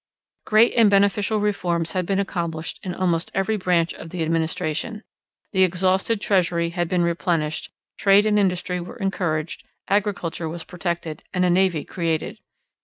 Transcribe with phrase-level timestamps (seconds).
[0.47, 5.03] Great and beneficial reforms had been accomplished in almost every branch of the administration.
[5.51, 11.45] The exhausted treasury had been replenished, trade and industry were encouraged, agriculture was protected, and
[11.45, 12.39] a navy created.